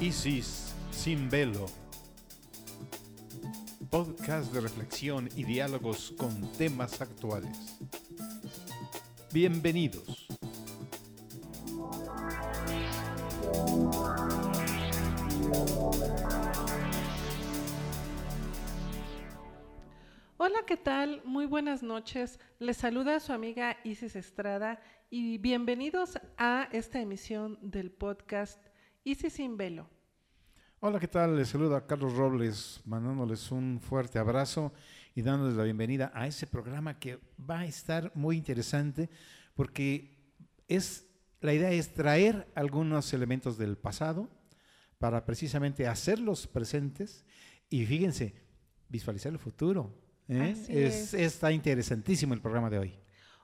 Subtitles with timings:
[0.00, 1.66] Isis sin velo.
[3.90, 7.78] Podcast de reflexión y diálogos con temas actuales.
[9.32, 10.17] Bienvenidos.
[20.68, 21.22] ¿Qué tal?
[21.24, 22.38] Muy buenas noches.
[22.58, 28.62] Les saluda su amiga Isis Estrada y bienvenidos a esta emisión del podcast
[29.02, 29.88] Isis sin velo.
[30.80, 31.38] Hola, ¿qué tal?
[31.38, 34.74] Les saluda Carlos Robles, mandándoles un fuerte abrazo
[35.14, 39.08] y dándoles la bienvenida a ese programa que va a estar muy interesante
[39.54, 40.34] porque
[40.68, 41.06] es
[41.40, 44.28] la idea es traer algunos elementos del pasado
[44.98, 47.24] para precisamente hacerlos presentes
[47.70, 48.34] y fíjense,
[48.90, 50.07] visualizar el futuro.
[50.28, 50.54] ¿Eh?
[50.68, 52.98] Es, está interesantísimo el programa de hoy.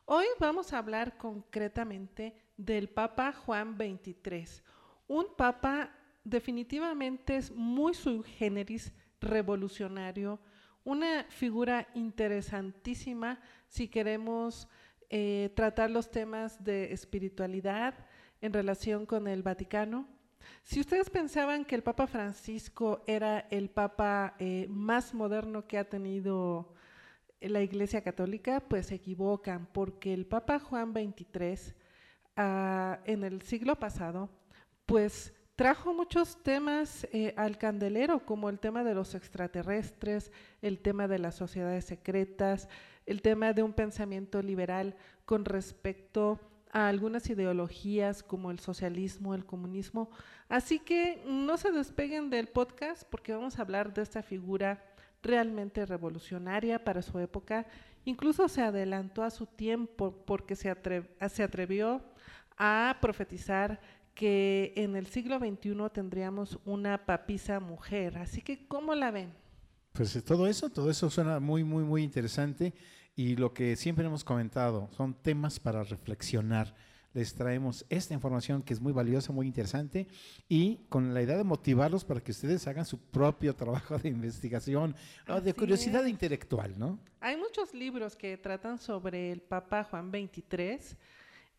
[0.07, 4.63] Hoy vamos a hablar concretamente del Papa Juan XXIII,
[5.07, 5.91] un papa
[6.25, 10.41] definitivamente es muy subgéneris revolucionario,
[10.85, 14.69] una figura interesantísima si queremos
[15.11, 17.95] eh, tratar los temas de espiritualidad
[18.41, 20.09] en relación con el Vaticano.
[20.63, 25.89] Si ustedes pensaban que el Papa Francisco era el Papa eh, más moderno que ha
[25.89, 26.75] tenido
[27.41, 31.75] la Iglesia Católica, pues se equivocan, porque el Papa Juan XXIII
[32.37, 34.31] ah, en el siglo pasado,
[34.87, 41.07] pues trajo muchos temas eh, al candelero, como el tema de los extraterrestres, el tema
[41.07, 42.69] de las sociedades secretas,
[43.07, 49.47] el tema de un pensamiento liberal con respecto a algunas ideologías como el socialismo, el
[49.47, 50.11] comunismo.
[50.49, 54.85] Así que no se despeguen del podcast porque vamos a hablar de esta figura
[55.23, 57.67] realmente revolucionaria para su época.
[58.05, 60.75] Incluso se adelantó a su tiempo porque se,
[61.31, 62.03] se atrevió
[62.59, 63.81] a profetizar
[64.13, 68.19] que en el siglo XXI tendríamos una papisa mujer.
[68.19, 69.33] Así que, ¿cómo la ven?
[69.93, 72.75] Pues eh, todo eso, todo eso suena muy, muy, muy interesante
[73.17, 76.75] y lo que siempre hemos comentado son temas para reflexionar.
[77.13, 80.09] Les traemos esta información que es muy valiosa, muy interesante
[80.49, 84.97] y con la idea de motivarlos para que ustedes hagan su propio trabajo de investigación
[85.29, 86.99] o de curiosidad intelectual, ¿no?
[87.21, 90.97] Hay muchos libros que tratan sobre el Papa Juan XXIII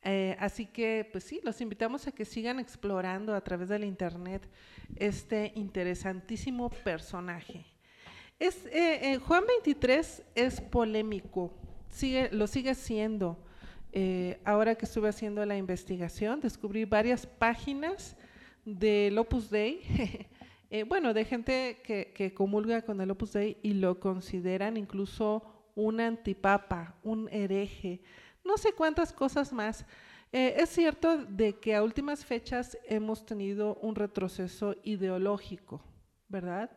[0.08, 4.48] eh, así que, pues sí, los invitamos a que sigan explorando a través del Internet
[4.98, 7.66] este interesantísimo personaje.
[8.40, 11.54] Es, eh, eh, Juan 23 es polémico,
[11.90, 13.38] sigue, lo sigue siendo.
[14.44, 18.18] ahora que estuve haciendo la investigación, descubrí varias páginas
[18.66, 19.80] del Opus Dei,
[20.88, 25.44] bueno, de gente que, que comulga con el Opus Dei y lo consideran incluso
[25.76, 28.02] un antipapa, un hereje
[28.46, 29.86] no sé cuántas cosas más.
[30.32, 35.82] Eh, es cierto de que a últimas fechas hemos tenido un retroceso ideológico,
[36.30, 36.70] ¿verdad?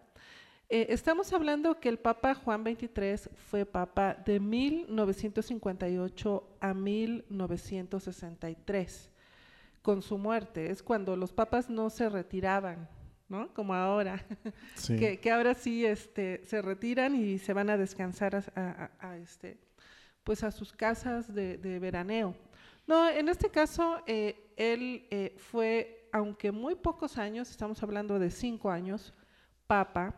[0.71, 9.11] Eh, estamos hablando que el Papa Juan XXIII fue Papa de 1958 a 1963,
[9.81, 10.71] con su muerte.
[10.71, 12.87] Es cuando los papas no se retiraban,
[13.31, 13.49] ¿no?
[13.55, 14.23] Como ahora,
[14.87, 19.57] que, ahora sí este, se retiran y se van a descansar a este,
[20.23, 22.37] pues a sus casas de, veraneo.
[22.87, 28.31] No, en este caso, eh, él eh, fue, aunque muy pocos años, estamos hablando de
[28.31, 29.15] cinco años,
[29.67, 30.15] papa,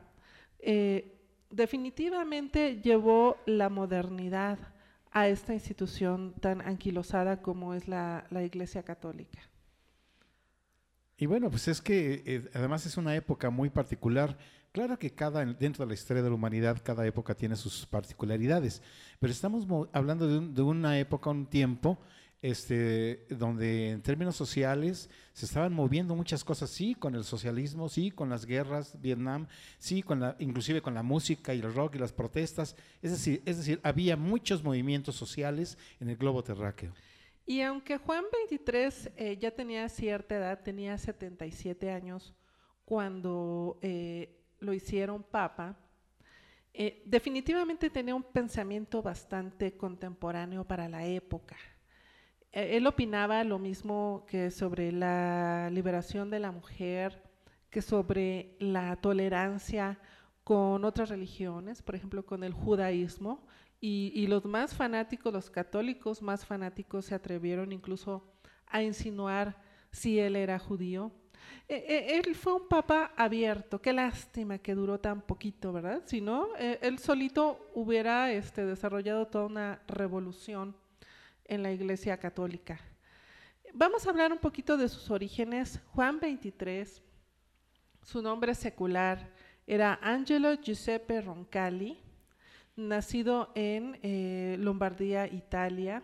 [0.62, 1.18] eh,
[1.50, 4.58] definitivamente llevó la modernidad
[5.10, 9.40] a esta institución tan anquilosada como es la, la Iglesia Católica.
[11.16, 14.38] Y bueno, pues es que además es una época muy particular
[14.72, 18.80] Claro que cada, dentro de la historia de la humanidad, cada época tiene sus particularidades,
[19.18, 21.98] pero estamos hablando de, una época, un tiempo,
[22.42, 28.10] este, donde en términos sociales se estaban moviendo muchas cosas, sí, con el socialismo, sí,
[28.10, 29.46] con las guerras, Vietnam,
[29.78, 33.42] sí, con la, inclusive con la música y el rock y las protestas, es decir,
[33.44, 36.92] es decir, había muchos movimientos sociales en el globo terráqueo.
[37.46, 42.34] Y aunque Juan 23 eh, ya tenía cierta edad, tenía 77 años,
[42.84, 45.76] cuando eh, lo hicieron papa,
[46.72, 51.56] eh, definitivamente tenía un pensamiento bastante contemporáneo para la época.
[52.52, 57.22] Eh, él opinaba lo mismo que sobre la liberación de la mujer,
[57.70, 59.98] que sobre la tolerancia
[60.44, 63.46] con otras religiones, por ejemplo, con el judaísmo,
[63.82, 68.22] y, los más fanáticos, los católicos más fanáticos, se atrevieron incluso
[68.66, 69.56] a insinuar
[69.90, 71.10] si él era judío.
[71.66, 76.02] Eh, eh, él fue un papa abierto, qué lástima que duró tan poquito, ¿verdad?
[76.04, 80.76] Si no, eh, él solito hubiera este, desarrollado toda una revolución
[81.50, 82.80] en la Iglesia Católica.
[83.74, 85.80] Vamos a hablar un poquito de sus orígenes.
[85.92, 87.02] Juan 23,
[88.02, 89.28] su nombre secular
[89.66, 91.98] era Angelo Giuseppe Roncalli,
[92.76, 96.02] nacido en eh, Lombardía, Italia.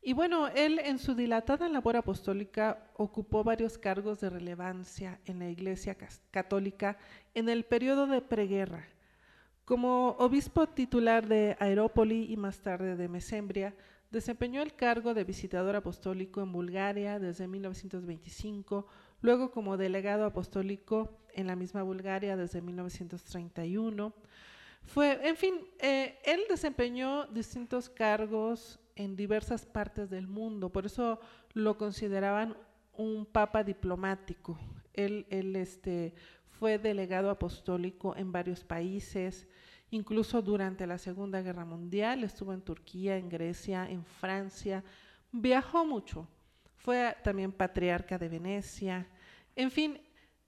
[0.00, 5.50] Y bueno, él en su dilatada labor apostólica ocupó varios cargos de relevancia en la
[5.50, 5.96] Iglesia
[6.30, 6.96] Católica
[7.34, 8.86] en el periodo de preguerra.
[9.64, 13.74] Como obispo titular de Aerópoli y más tarde de Mesembria,
[14.10, 18.86] desempeñó el cargo de visitador apostólico en Bulgaria desde 1925,
[19.20, 24.14] luego como delegado apostólico en la misma Bulgaria desde 1931.
[24.84, 31.20] Fue, en fin, eh, él desempeñó distintos cargos en diversas partes del mundo, por eso
[31.52, 32.56] lo consideraban
[32.96, 34.58] un papa diplomático.
[34.94, 36.14] Él, él este,
[36.48, 39.46] fue delegado apostólico en varios países,
[39.90, 44.82] incluso durante la Segunda Guerra Mundial, estuvo en Turquía, en Grecia, en Francia,
[45.32, 46.28] viajó mucho,
[46.76, 49.06] fue también patriarca de Venecia,
[49.54, 50.00] en fin,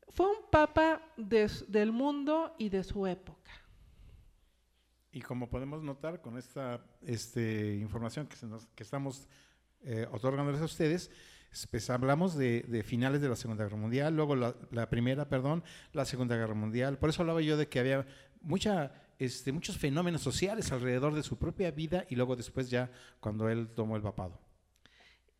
[0.09, 3.51] fue un papa del mundo y de su época.
[5.11, 8.37] Y como podemos notar con esta este, información que,
[8.75, 9.27] que estamos
[9.83, 11.11] eh, otorgándoles a ustedes,
[11.71, 16.37] pues hablamos de, finales de la Segunda Guerra Mundial, luego la, primera, perdón, la Segunda
[16.37, 16.99] Guerra Mundial.
[16.99, 18.07] Por eso hablaba yo de que había
[18.41, 23.49] mucha, este, muchos fenómenos sociales alrededor de su propia vida y luego después ya cuando
[23.49, 24.41] él tomó el papado.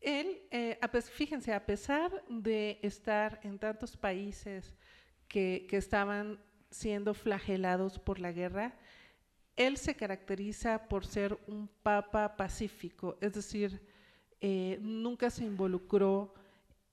[0.01, 0.79] Él, eh,
[1.11, 4.75] fíjense, a pesar de estar en tantos países
[5.27, 6.39] que, que estaban
[6.71, 8.77] siendo flagelados por la guerra,
[9.55, 13.81] él se caracteriza por ser un papa pacífico, es decir,
[14.39, 16.33] eh, nunca se involucró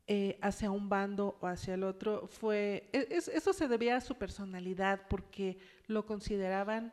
[0.07, 2.27] eh, hacia un bando o hacia el otro.
[2.27, 6.93] Fue, e, eso se debía a su personalidad porque lo consideraban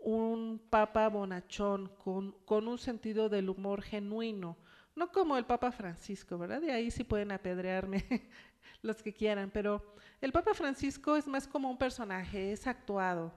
[0.00, 4.56] un papa bonachón con, con un sentido del humor genuino,
[4.94, 6.60] no como el Papa Francisco, ¿verdad?
[6.60, 8.04] De ahí sí pueden apedrearme
[8.82, 13.32] los que quieran, pero el Papa Francisco es más como un personaje, es actuado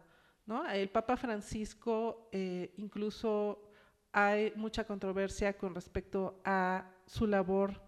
[0.74, 3.72] el Papa Francisco eh, incluso
[4.12, 7.82] hay mucha controversia con respecto a su labor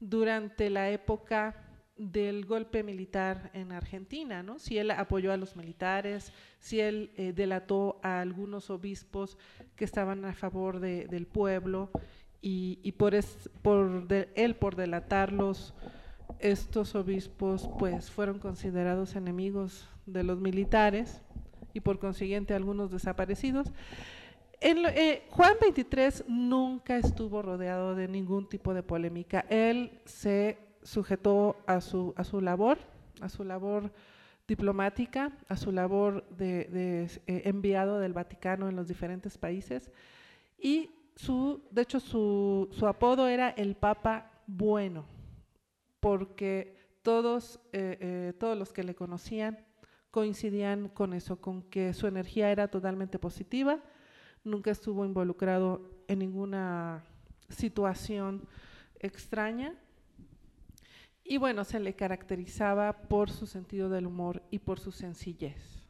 [0.00, 1.56] durante la época
[1.98, 4.60] del golpe militar en Argentina, ¿no?
[4.60, 9.36] Si él apoyó a los militares, si él eh, delató a algunos obispos
[9.74, 11.90] que estaban a favor del pueblo
[12.40, 13.14] y, por,
[13.62, 14.06] por
[14.36, 15.74] él por delatarlos,
[16.38, 21.20] estos obispos pues fueron considerados enemigos de los militares
[21.74, 23.72] y por consiguiente algunos desaparecidos.
[24.60, 29.44] Eh, Juan 23 nunca estuvo rodeado de ningún tipo de polémica.
[29.48, 32.78] Él se sujetó a su, a su labor,
[33.20, 33.92] a su labor
[34.48, 39.92] diplomática, a su labor de, eh, enviado del Vaticano en los diferentes países
[40.58, 45.04] y su, de hecho su, su apodo era el Papa Bueno,
[46.00, 49.58] porque todos, eh, todos los que le conocían
[50.10, 53.80] coincidían con eso, con que su energía era totalmente positiva,
[54.44, 57.04] nunca estuvo involucrado en ninguna
[57.48, 58.42] situación
[59.00, 59.74] extraña
[61.24, 65.84] y bueno, se le caracterizaba por su sentido del humor y por su sencillez.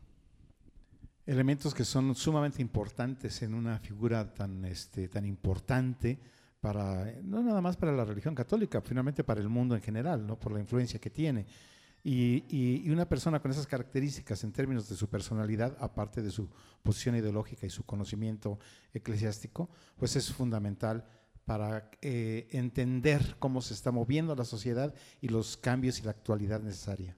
[1.24, 6.18] Elementos que son sumamente importantes en una figura tan, este, tan importante
[6.60, 10.36] para, no nada más para la religión católica, finalmente para el mundo en general, ¿no?
[10.38, 11.46] por la influencia que tiene.
[12.10, 16.48] Y, una persona con esas características en términos de su personalidad, aparte de su
[16.82, 18.58] posición ideológica y su conocimiento
[18.94, 21.04] eclesiástico, pues es fundamental
[21.44, 26.60] para eh, entender cómo se está moviendo la sociedad y los cambios y la actualidad
[26.62, 27.14] necesaria.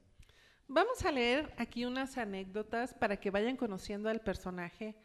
[0.67, 4.97] Vamos a leer aquí unas anécdotas para que vayan conociendo al personaje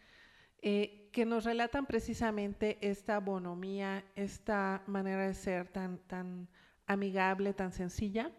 [0.64, 6.48] eh, que nos relatan precisamente esta bonomía, esta manera de ser tan, tan
[6.88, 8.32] amigable, tan sencilla.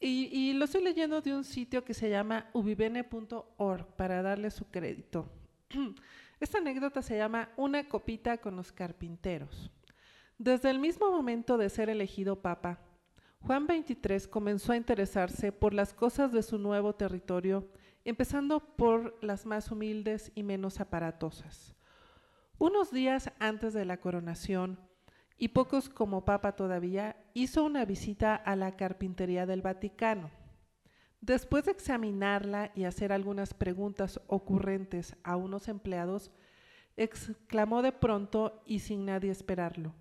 [0.00, 5.28] Y, lo estoy leyendo de un sitio que se llama ubivene.org para darle su crédito.
[6.40, 9.72] Esta anécdota se llama Una copita con los carpinteros.
[10.38, 12.78] Desde el mismo momento de ser elegido papa,
[13.40, 17.68] Juan XXIII comenzó a interesarse por las cosas de su nuevo territorio,
[18.04, 21.74] empezando por las más humildes y menos aparatosas.
[22.58, 24.78] Unos días antes de la coronación,
[25.38, 30.30] y pocos como papa todavía, hizo una visita a la carpintería del Vaticano.
[31.20, 36.32] Después de examinarla y hacer algunas preguntas ocurrentes a unos empleados,
[36.96, 39.94] exclamó de pronto y sin nadie esperarlo.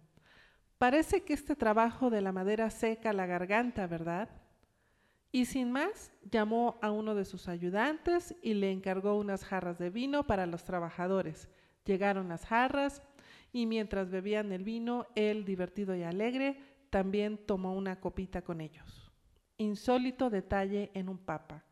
[0.79, 4.29] Parece que este trabajo de la madera seca la garganta, ¿verdad?
[5.31, 9.89] Y sin más, llamó a uno de sus ayudantes y le encargó unas jarras de
[9.89, 11.49] vino para los trabajadores.
[11.85, 13.01] Llegaron las jarras
[13.51, 19.11] Y mientras bebían el vino, él, divertido y alegre, también tomó una copita con ellos.
[19.57, 21.65] Insólito detalle en un papa.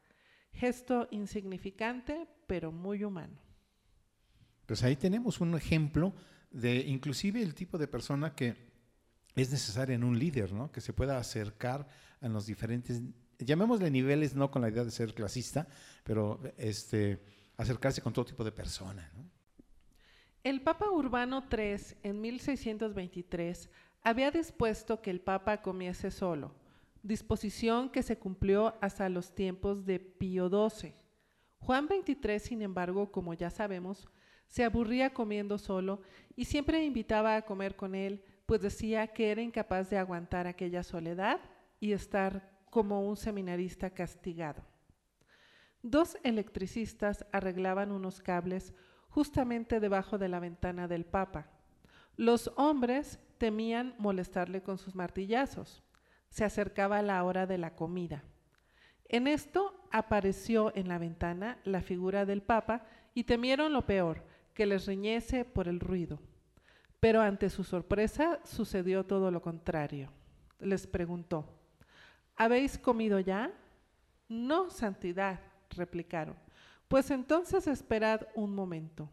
[0.52, 3.38] Gesto insignificante, pero muy humano.
[4.66, 6.14] Pues ahí tenemos un ejemplo
[6.50, 8.56] de inclusive el tipo de persona que
[9.36, 10.72] es necesaria en un líder, ¿no?
[10.72, 11.88] Que se pueda acercar
[12.22, 13.02] a los diferentes,
[13.38, 15.68] llamémosle niveles, no con la idea de ser clasista,
[16.04, 17.22] pero este,
[17.58, 19.30] acercarse con todo tipo de personas, ¿no?
[20.46, 23.68] El Papa Urbano III, en 1623,
[24.04, 26.52] había dispuesto que el Papa comiese solo,
[27.02, 30.94] disposición que se cumplió hasta los tiempos de Pío XII.
[31.58, 34.08] Juan XXIII, sin embargo, como ya sabemos,
[34.46, 36.04] se aburría comiendo solo
[36.36, 40.84] y siempre invitaba a comer con él, pues decía que era incapaz de aguantar aquella
[40.84, 41.40] soledad
[41.80, 44.62] y estar como un seminarista castigado.
[45.82, 48.76] Dos electricistas arreglaban unos cables
[49.16, 51.48] justamente debajo de la ventana del Papa.
[52.18, 55.82] Los hombres temían molestarle con sus martillazos.
[56.28, 58.26] Se acercaba la hora de la comida.
[59.08, 64.22] En esto apareció en la ventana la figura del Papa y temieron lo peor,
[64.54, 66.20] que les riñese por el ruido.
[67.00, 70.12] Pero ante su sorpresa sucedió todo lo contrario.
[70.60, 71.48] Les preguntó,
[72.36, 73.50] ¿habéis comido ya?
[74.28, 76.45] No, Santidad, replicaron.
[76.88, 79.10] Pues entonces esperad un momento.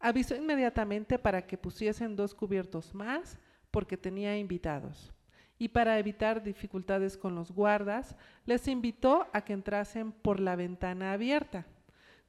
[0.00, 3.38] Avisó inmediatamente para que pusiesen dos cubiertos más,
[3.70, 5.12] porque tenía invitados.
[5.58, 11.12] Y para evitar dificultades con los guardas, les invitó a que entrasen por la ventana
[11.12, 11.66] abierta.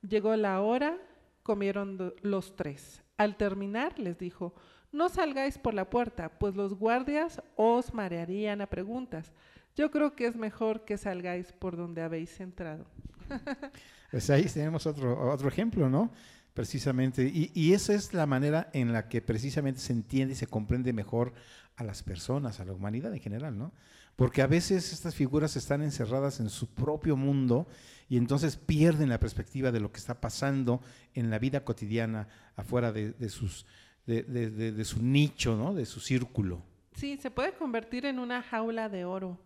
[0.02, 0.98] Llegó la hora,
[1.44, 3.04] comieron los tres.
[3.18, 4.54] Al terminar, les dijo,
[4.92, 9.32] no salgáis por la puerta, pues los guardias os marearían a preguntas.
[9.76, 12.86] Yo creo que es mejor que salgáis por donde habéis entrado.
[14.12, 16.12] pues ahí tenemos otro, otro ejemplo, ¿no?
[16.53, 20.91] Precisamente, y, esa es la manera en la que precisamente se entiende y se comprende
[20.91, 21.33] mejor
[21.77, 23.71] a las personas, a la humanidad en general, ¿no?
[24.15, 27.67] Porque a veces estas figuras están encerradas en su propio mundo
[28.09, 30.81] y entonces pierden la perspectiva de lo que está pasando
[31.13, 35.74] en la vida cotidiana afuera de, su nicho, ¿no?
[35.74, 36.62] De su círculo.
[37.00, 39.39] Sí, se puede convertir en una jaula de oro.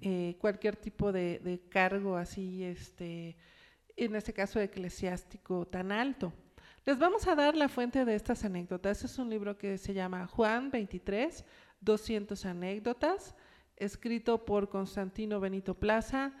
[0.00, 3.36] Eh, cualquier tipo de, cargo así, este,
[3.96, 6.32] en este caso eclesiástico tan alto.
[6.86, 8.96] Les vamos a dar la fuente de estas anécdotas.
[8.96, 11.44] Este es un libro que se llama Juan 23,
[11.82, 13.34] 200 anécdotas,
[13.76, 16.32] escrito por Constantino Benito Plaza,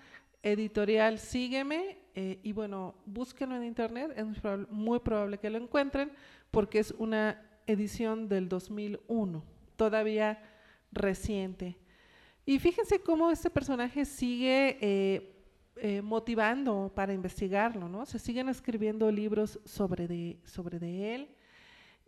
[0.42, 4.24] editorial Sígueme, eh, y bueno, búsquenlo en internet, es
[4.70, 6.12] muy probable que lo encuentren,
[6.50, 10.42] porque es una edición del 2001 todavía
[10.92, 11.78] reciente.
[12.44, 15.34] Y fíjense cómo este personaje sigue eh,
[15.76, 18.06] eh, motivando para investigarlo, ¿no?
[18.06, 21.28] Se siguen escribiendo libros sobre de, sobre de él.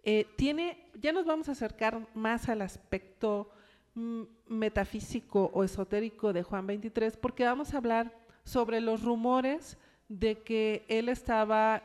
[0.05, 3.51] Eh, tiene, ya nos vamos a acercar más al aspecto
[3.95, 9.77] mm, metafísico o esotérico de Juan 23, porque vamos a hablar sobre los rumores
[10.09, 11.83] de que él estaba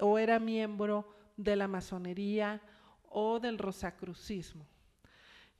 [0.00, 2.60] o era miembro de la masonería
[3.08, 4.66] o del rosacrucismo.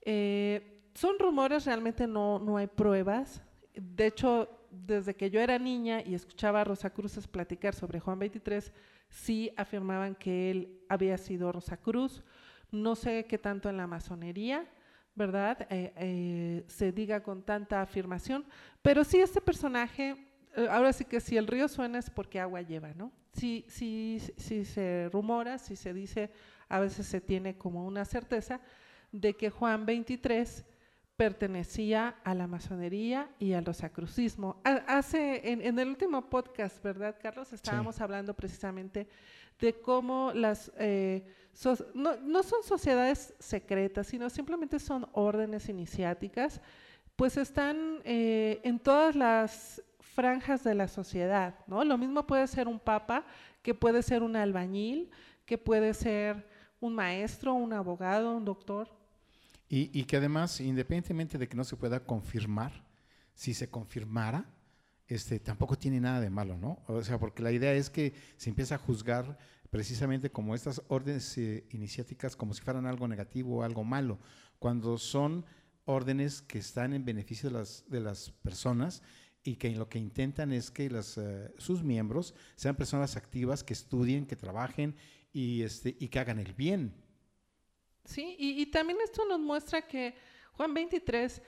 [0.05, 3.43] Eh, son rumores, realmente no, no hay pruebas.
[3.75, 8.19] De hecho, desde que yo era niña y escuchaba a Rosa Cruz platicar sobre Juan
[8.19, 8.73] 23,
[9.09, 12.23] sí afirmaban que él había sido Rosa Cruz.
[12.71, 14.67] No sé qué tanto en la masonería,
[15.15, 15.67] ¿verdad?
[15.71, 18.45] Eh, eh, se diga con tanta afirmación,
[18.81, 20.27] pero sí este personaje,
[20.71, 23.13] ahora sí que si el río suena es porque agua lleva, ¿no?
[23.35, 26.31] Sí, sí, sí se rumora, si se dice,
[26.69, 28.61] a veces se tiene como una certeza,
[29.13, 30.65] de que Juan 23
[31.17, 34.61] pertenecía a la masonería y al rosacrucismo.
[34.65, 37.53] Hace, en, el último podcast, ¿verdad, Carlos?
[37.53, 39.07] Estábamos hablando precisamente
[39.61, 41.25] de cómo las, eh,
[41.95, 46.61] no, son sociedades secretas, sino simplemente son órdenes iniciáticas,
[47.15, 51.85] pues están eh, en todas las franjas de la sociedad, ¿no?
[51.85, 53.25] Lo mismo puede ser un papa,
[53.63, 55.11] que puede ser un albañil,
[55.47, 56.49] que puede ser
[56.81, 58.89] un maestro, un abogado, un doctor,
[59.75, 62.85] y, que además, independientemente de que no se pueda confirmar,
[63.33, 64.45] si se confirmara,
[65.09, 66.83] este, tampoco tiene nada de malo, ¿no?
[66.89, 69.39] O sea, porque la idea es que se empieza a juzgar
[69.71, 74.19] precisamente como estas órdenes eh, iniciáticas como si fueran algo negativo o algo malo,
[74.59, 75.47] cuando son
[75.87, 79.03] órdenes que están en beneficio de las, de las personas
[79.43, 84.27] y que lo que intentan es que eh, sus miembros sean personas activas, que estudien,
[84.27, 84.97] que trabajen
[85.33, 86.93] y, este, y que hagan el bien.
[88.05, 90.15] Sí, y, también esto nos muestra que
[90.57, 91.41] Juan 23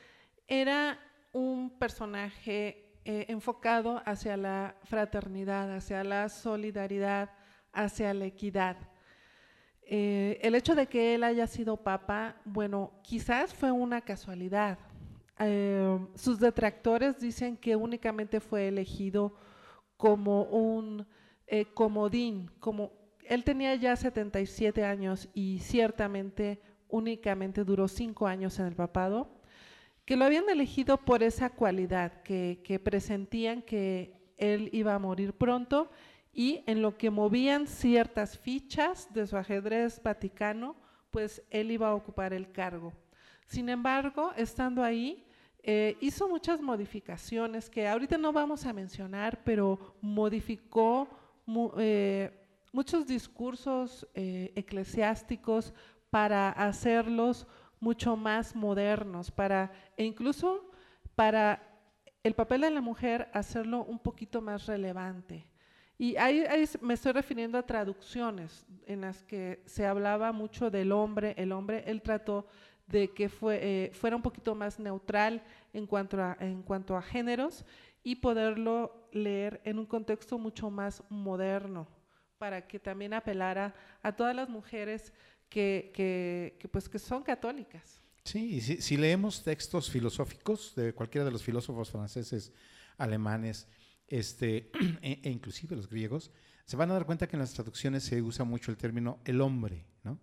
[0.46, 0.98] era
[1.32, 7.30] un personaje eh, enfocado hacia la fraternidad, hacia la solidaridad,
[7.72, 8.76] hacia la equidad.
[9.82, 14.78] Eh, el hecho de que él haya sido papa, bueno, quizás fue una casualidad.
[15.40, 19.34] Eh, sus detractores dicen que únicamente fue elegido
[19.96, 21.06] como un
[21.74, 28.74] comodín, como él tenía ya 77 años y ciertamente únicamente duró cinco años en el
[28.74, 29.28] papado,
[30.04, 35.90] que lo habían elegido por esa cualidad, que, presentían que él iba a morir pronto
[36.32, 40.76] y en lo que movían ciertas fichas de su ajedrez vaticano,
[41.10, 42.92] pues él iba a ocupar el cargo.
[43.46, 45.26] Sin embargo, estando ahí,
[45.62, 51.08] eh, hizo muchas modificaciones que ahorita no vamos a mencionar, pero modificó
[51.78, 52.30] eh,
[52.74, 55.72] muchos discursos eh, eclesiásticos
[56.10, 57.46] para hacerlos
[57.78, 60.72] mucho más modernos, para, e incluso
[61.14, 61.62] para
[62.24, 65.46] el papel de la mujer hacerlo un poquito más relevante.
[65.96, 66.44] Y ahí,
[66.80, 71.84] me estoy refiriendo a traducciones en las que se hablaba mucho del hombre, el hombre,
[71.86, 72.48] él trató
[72.88, 77.64] de que eh, fuera un poquito más neutral en cuanto, a, en cuanto a géneros
[78.02, 81.86] y poderlo leer en un contexto mucho más moderno,
[82.44, 85.14] para que también apelara a todas las mujeres
[85.48, 88.02] que, que, pues, que son católicas.
[88.22, 92.52] Sí, si, si, leemos textos filosóficos de cualquiera de los filósofos franceses,
[92.98, 93.66] alemanes,
[94.08, 94.70] este,
[95.00, 96.30] e, e, inclusive los griegos,
[96.66, 99.40] se van a dar cuenta que en las traducciones se usa mucho el término el
[99.40, 100.20] hombre, ¿no?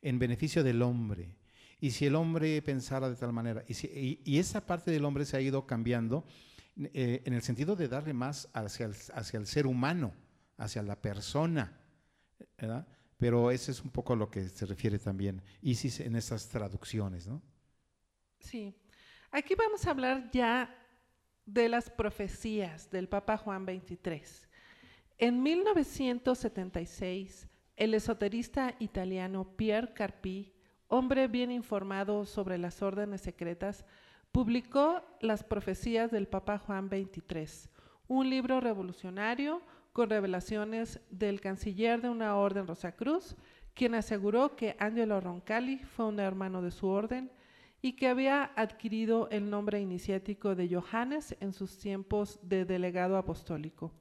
[0.00, 1.34] En beneficio del hombre.
[1.80, 5.36] Y si el hombre pensara de tal manera, y, y, esa parte del hombre se
[5.36, 6.24] ha ido cambiando
[6.76, 10.14] eh, en el sentido de darle más hacia el, hacia el ser humano,
[10.56, 11.72] hacia la persona,
[12.58, 12.86] ¿verdad?
[13.16, 17.26] Pero ese es un poco a lo que se refiere también Isis en esas traducciones,
[17.26, 17.40] ¿no?
[18.38, 18.74] Sí.
[19.30, 20.74] Aquí vamos a hablar ya
[21.46, 24.48] de las profecías del Papa Juan XXIII.
[25.18, 30.52] En 1976, el esoterista italiano Pierre Carpi,
[30.88, 33.84] hombre bien informado sobre las órdenes secretas,
[34.32, 37.70] publicó Las profecías del Papa Juan XXIII,
[38.08, 39.62] un libro revolucionario
[39.94, 43.36] con revelaciones del canciller de una orden Rosacruz,
[43.74, 47.30] quien aseguró que Angelo Roncalli fue un hermano de su orden
[47.80, 53.92] y que había adquirido el nombre iniciático de Johannes en sus tiempos de delegado apostólico.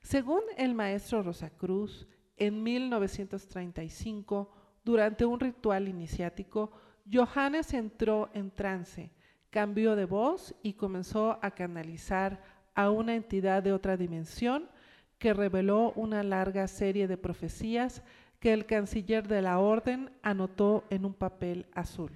[0.00, 4.48] Según el maestro Rosacruz, en 1935,
[4.84, 6.70] durante un ritual iniciático,
[7.12, 9.10] Johannes entró en trance,
[9.50, 12.40] cambió de voz y comenzó a canalizar
[12.76, 14.68] a una entidad de otra dimensión
[15.22, 18.02] que reveló una larga serie de profecías
[18.40, 22.10] que el canciller de la orden anotó en un papel azul.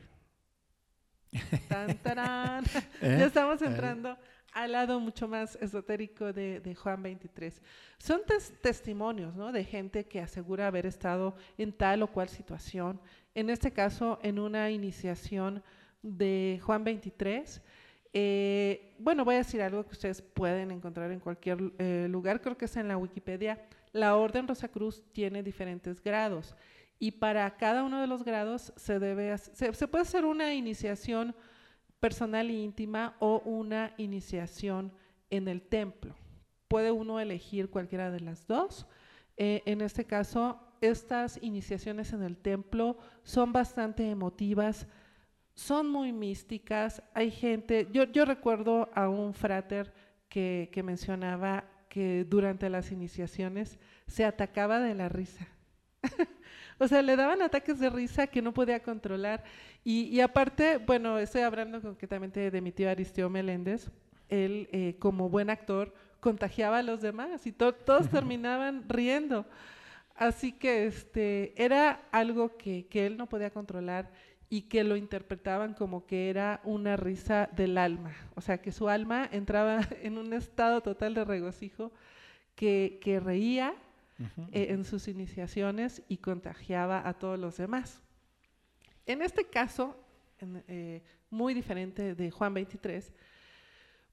[1.68, 2.64] Tan,
[3.00, 3.16] ¿Eh?
[3.20, 3.66] Ya estamos ¿Eh?
[3.66, 4.18] entrando
[4.52, 7.62] al lado mucho más esotérico de, Juan 23.
[7.96, 8.22] Son
[8.60, 9.52] testimonios ¿no?
[9.52, 13.00] de gente que asegura haber estado en tal o cual situación.
[13.36, 15.62] En este caso, en una iniciación
[16.02, 17.62] de Juan 23.
[18.12, 21.60] Eh, bueno, voy a decir algo que ustedes pueden encontrar en cualquier
[22.08, 23.66] lugar, creo que es en la Wikipedia.
[23.92, 26.54] La Orden Rosacruz tiene diferentes grados
[26.98, 31.34] y para cada uno de los grados se, debe, se, puede hacer una iniciación
[32.00, 34.92] personal e íntima o una iniciación
[35.30, 36.14] en el templo.
[36.68, 38.86] Puede uno elegir cualquiera de las dos.
[39.36, 44.86] Eh, en este caso, estas iniciaciones en el templo son bastante emotivas,
[45.56, 47.02] son muy místicas.
[47.14, 49.92] Hay gente, yo, yo recuerdo a un frater
[50.28, 55.48] que, que mencionaba que durante las iniciaciones se atacaba de la risa.
[56.78, 59.44] O sea, le daban ataques de risa que no podía controlar.
[59.82, 63.90] Y, aparte, bueno, estoy hablando concretamente de mi tío Aristeo Meléndez.
[64.28, 69.46] Él, eh, como buen actor, contagiaba a los demás y todos terminaban riendo.
[70.16, 74.12] Así que este, era algo que, que él no podía controlar
[74.48, 78.88] y que lo interpretaban como que era una risa del alma, o sea, que su
[78.88, 81.92] alma entraba en un estado total de regocijo,
[82.54, 83.74] que, que reía
[84.50, 88.00] eh, en sus iniciaciones y contagiaba a todos los demás.
[89.04, 89.94] En este caso,
[90.68, 93.12] eh, muy diferente de Juan 23,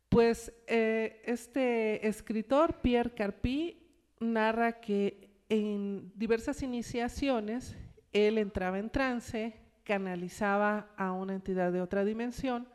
[0.10, 3.80] pues eh, este escritor, Pierre Carpi,
[4.19, 7.76] narra que en diversas iniciaciones
[8.12, 12.67] él entraba en trance, canalizaba a una entidad de otra dimensión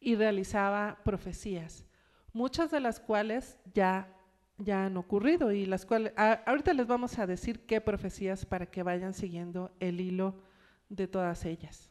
[0.00, 1.84] y realizaba profecías,
[2.32, 4.14] muchas de las cuales ya
[4.58, 8.82] ya han ocurrido y las cuales ahorita les vamos a decir qué profecías para que
[8.82, 10.42] vayan siguiendo el hilo
[10.88, 11.90] de todas ellas.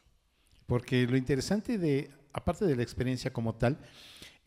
[0.66, 3.78] Porque lo interesante de, aparte de la experiencia como tal,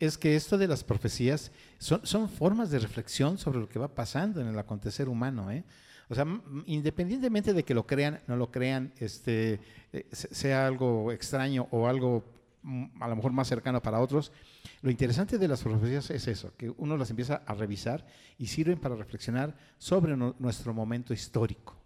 [0.00, 3.94] es que esto de las profecías son, son formas de reflexión sobre lo que va
[3.94, 5.50] pasando en el acontecer humano.
[5.50, 5.64] ¿eh?
[6.08, 6.26] O sea,
[6.66, 9.60] independientemente de que lo crean, no lo crean, este,
[9.92, 12.24] eh, sea algo extraño o algo
[12.62, 14.32] mm, a lo mejor más cercano para otros,
[14.80, 18.06] lo interesante de las profecías es eso, que uno las empieza a revisar
[18.38, 21.76] y sirven para reflexionar sobre nuestro momento histórico.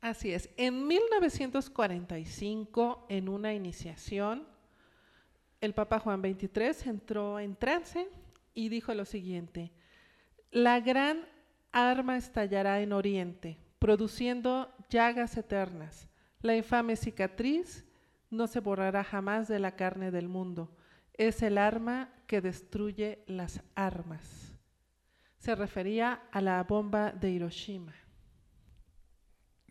[0.00, 0.50] Así es.
[0.56, 4.46] En 1945, en una iniciación,
[5.60, 8.08] el Papa Juan XXIII entró en trance
[8.54, 9.72] y dijo lo siguiente,
[10.50, 11.26] la gran
[11.76, 16.08] arma estallará en Oriente, produciendo llagas eternas.
[16.40, 17.84] La infame cicatriz
[18.30, 20.74] no se borrará jamás de la carne del mundo.
[21.12, 24.58] Es el arma que destruye las armas.
[25.38, 27.94] Se refería a la bomba de Hiroshima.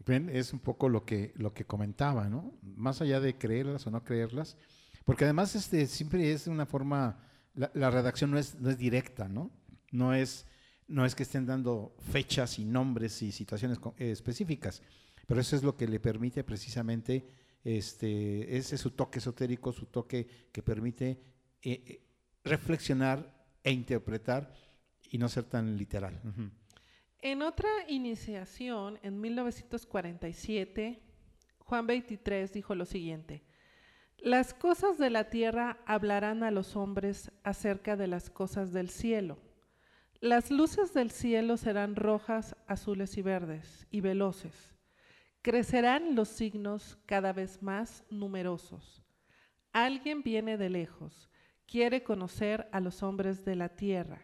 [0.05, 2.53] Ven, es un poco lo que, lo que comentaba, ¿no?
[2.61, 4.57] Más allá de creerlas o no creerlas,
[5.03, 7.17] porque además este, siempre es una forma,
[7.55, 9.49] la, redacción no es, no es directa, ¿no?
[9.91, 10.45] No es
[10.87, 14.81] no es que estén dando fechas y nombres y situaciones eh, específicas,
[15.25, 17.25] pero eso es lo que le permite precisamente,
[17.63, 21.19] este, ese es su toque esotérico, su toque que permite eh,
[21.63, 22.01] eh,
[22.43, 24.53] reflexionar e interpretar
[25.09, 26.21] y no ser tan literal.
[27.19, 31.01] En otra iniciación, en 1947,
[31.57, 33.43] Juan 23 dijo lo siguiente,
[34.19, 39.39] las cosas de la tierra hablarán a los hombres acerca de las cosas del cielo
[40.21, 44.73] las luces del cielo serán rojas, azules y verdes, y veloces.
[45.41, 49.03] Crecerán los signos cada vez más numerosos.
[49.71, 51.29] Alguien viene de lejos,
[51.67, 54.21] quiere conocer a los hombres de la tierra.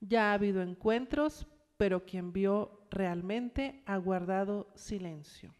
[0.00, 5.54] Ya ha habido encuentros, pero quien vio realmente ha guardado silencio.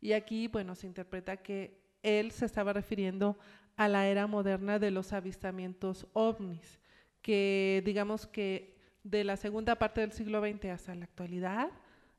[0.00, 3.38] Y aquí, bueno, se interpreta que él se estaba refiriendo
[3.76, 6.79] a la era moderna de los avistamientos ovnis,
[7.22, 11.70] que digamos que de la segunda parte del siglo XX hasta la actualidad,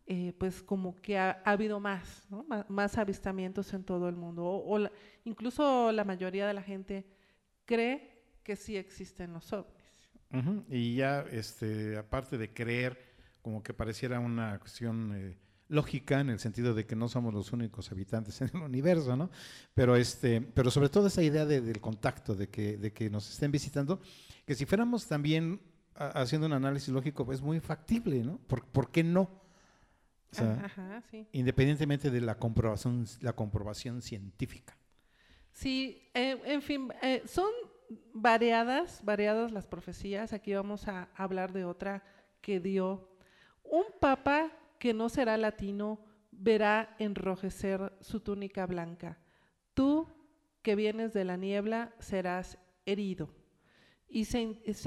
[0.07, 2.27] eh, pues como que ha, habido más,
[2.67, 4.43] más, avistamientos en todo el mundo.
[4.45, 4.79] O,
[5.23, 7.05] incluso la mayoría de la gente
[7.65, 9.81] cree que sí existen los ovnis.
[10.69, 12.97] Y ya, este, aparte de creer,
[13.41, 15.37] como que pareciera una cuestión eh,
[15.71, 19.31] lógica en el sentido de que no somos los únicos habitantes en el universo, ¿no?
[19.73, 23.51] Pero, este, pero sobre todo esa idea del contacto, de que, de que nos estén
[23.51, 24.01] visitando,
[24.45, 25.61] que si fuéramos también
[25.95, 28.37] haciendo un análisis lógico, es pues, muy factible, ¿no?
[28.39, 29.41] ¿Por, qué no?
[31.31, 34.77] Independientemente de la comprobación, la comprobación científica.
[35.53, 37.49] Sí, eh, en fin, eh, son
[38.13, 40.33] variadas, variadas las profecías.
[40.33, 42.03] Aquí vamos a hablar de otra
[42.41, 43.09] que dio
[43.63, 44.51] un papa
[44.81, 45.99] que no será latino
[46.31, 49.19] verá enrojecer su túnica blanca.
[49.75, 50.07] Tú
[50.63, 53.29] que vienes de la niebla serás herido
[54.09, 54.41] y se,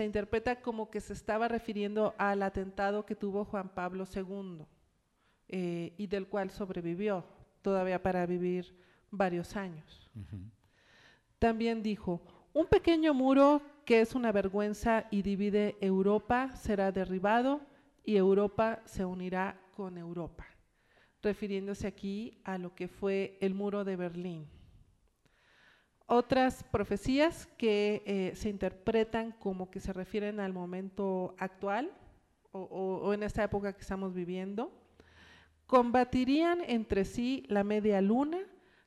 [0.04, 4.64] interpreta como que se estaba refiriendo al atentado que tuvo Juan Pablo II
[5.46, 7.24] eh, y del cual sobrevivió
[7.62, 8.76] todavía para vivir
[9.12, 10.10] varios años.
[11.38, 12.20] También dijo,
[12.52, 17.60] un pequeño muro que es una vergüenza y divide Europa será derribado
[18.04, 20.46] y Europa se unirá con Europa,
[21.22, 24.48] refiriéndose aquí a lo que fue el muro de Berlín.
[26.06, 31.90] Otras profecías que eh, se interpretan como que se refieren al momento actual
[32.52, 34.70] o, en esta época que estamos viviendo,
[35.66, 38.38] combatirían entre sí la media luna,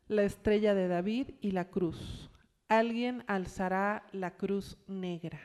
[0.08, 2.30] la estrella de David y la cruz.
[2.70, 5.42] Alguien alzará la cruz negra.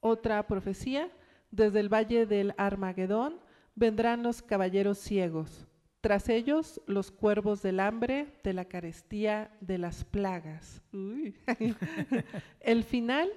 [0.00, 1.08] Otra profecía,
[1.52, 3.38] desde el valle del Armagedón
[3.76, 5.68] vendrán los caballeros ciegos
[6.02, 10.82] tras ellos, los cuervos del hambre, de la carestía, de las plagas.
[12.60, 13.30] El final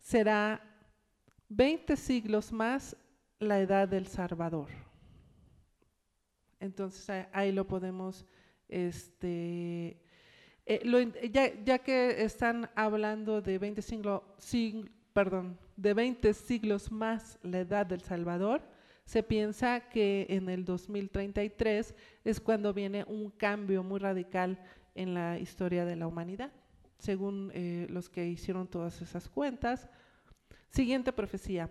[0.00, 0.62] será
[1.50, 2.96] 20 siglos más
[3.38, 4.70] la edad del Salvador.
[6.58, 8.24] Entonces ahí lo podemos,
[8.66, 10.02] este,
[10.64, 14.22] eh, ya, que están hablando de 20 siglos,
[15.16, 18.60] perdón, de 20 siglos más la edad del Salvador,
[19.06, 24.62] se piensa que en el 2033 es cuando viene un cambio muy radical
[24.94, 26.52] en la historia de la humanidad,
[26.98, 29.88] según eh, los que hicieron todas esas cuentas.
[30.68, 31.70] Siguiente profecía.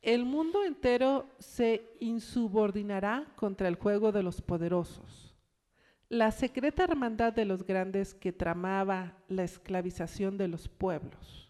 [0.00, 5.34] El mundo entero se insubordinará contra el juego de los poderosos.
[6.08, 11.49] La secreta hermandad de los grandes que tramaba la esclavización de los pueblos.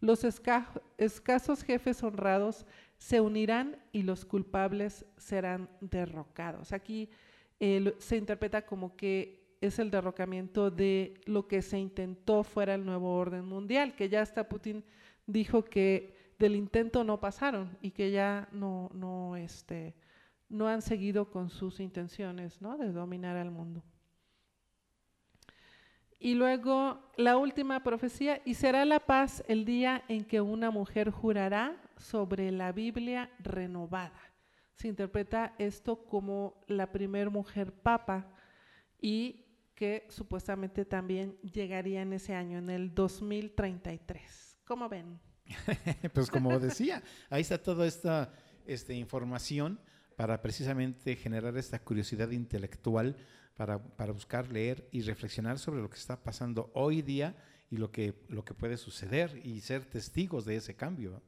[0.00, 6.72] Los escasos jefes honrados se unirán y los culpables serán derrocados.
[6.72, 7.10] Aquí
[7.58, 13.14] se interpreta como que es el derrocamiento de lo que se intentó fuera el nuevo
[13.14, 14.84] orden mundial, que ya hasta Putin
[15.26, 19.94] dijo que del intento no pasaron y que ya no, no, este,
[20.48, 22.78] no han seguido con sus intenciones ¿no?
[22.78, 23.82] de dominar al mundo.
[26.22, 31.10] Y luego la última profecía, y será la paz el día en que una mujer
[31.10, 34.20] jurará sobre la Biblia renovada.
[34.74, 38.34] Se interpreta esto como la primer mujer papa
[39.00, 44.58] y que supuestamente también llegaría en ese año, en el 2033.
[44.66, 45.18] ¿Cómo ven?
[46.12, 48.30] pues como decía, ahí está toda esta,
[48.66, 49.80] esta información
[50.16, 53.16] para precisamente generar esta curiosidad intelectual
[53.60, 57.34] para, para, buscar, leer y reflexionar sobre lo que está pasando hoy día
[57.68, 61.20] y lo que, lo que puede suceder y ser testigos de ese cambio.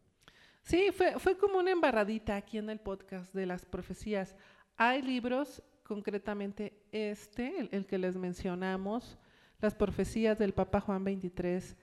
[0.63, 4.35] Sí, fue, fue como una embarradita aquí en el podcast de las profecías.
[4.79, 9.19] Hay libros concretamente este, el, que les mencionamos,
[9.61, 11.77] las profecías del Papa Juan 23,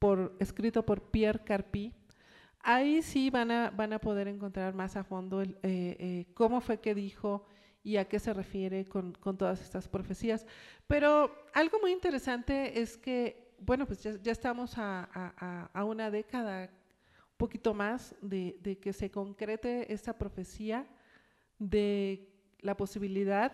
[0.00, 1.94] por, escrito por Pierre Carpi.
[2.58, 6.60] Ahí sí van a, van a poder encontrar más a fondo el, eh, eh, cómo
[6.60, 7.46] fue que dijo
[7.82, 10.46] y a qué se refiere con, con, todas estas profecías.
[10.86, 16.64] Pero algo muy interesante es que, bueno, pues ya, estamos a, a, a, una década,
[16.64, 20.86] un poquito más, de, de que se concrete esta profecía
[21.58, 22.28] de
[22.60, 23.52] la posibilidad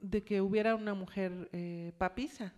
[0.00, 2.52] de que hubiera una mujer eh, papisa.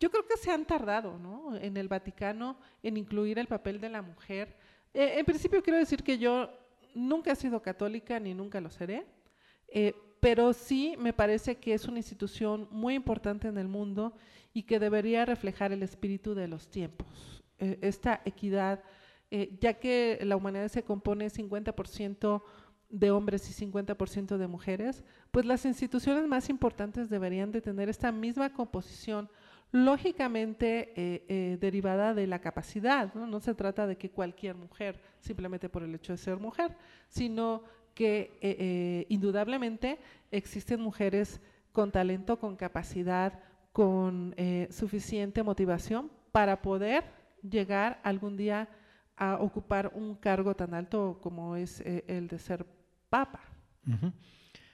[0.00, 1.56] Yo creo que se han tardado ¿no?
[1.56, 4.56] en el Vaticano en incluir el papel de la mujer.
[4.94, 6.50] Eh, en principio quiero decir que yo
[6.94, 9.06] nunca he sido católica ni nunca lo seré,
[9.68, 14.14] eh, pero sí me parece que es una institución muy importante en el mundo
[14.52, 17.42] y que debería reflejar el espíritu de los tiempos.
[17.58, 18.82] esta equidad,
[19.60, 22.42] ya que la humanidad se compone 50%
[22.88, 28.12] de hombres y 50% de mujeres, pues las instituciones más importantes deberían de tener esta
[28.12, 29.28] misma composición,
[29.70, 33.12] lógicamente eh, eh, derivada de la capacidad.
[33.14, 33.26] ¿no?
[33.26, 33.40] ¿no?
[33.40, 36.76] se trata de que cualquier mujer, simplemente por el hecho de ser mujer,
[37.08, 37.62] sino
[37.98, 39.98] que eh, indudablemente
[40.30, 41.40] existen mujeres
[41.72, 43.40] con talento, con capacidad,
[43.72, 44.36] con
[44.70, 47.02] suficiente motivación para poder
[47.42, 48.68] llegar algún día
[49.16, 52.64] a ocupar un cargo tan alto como es el de ser
[53.10, 53.40] papa.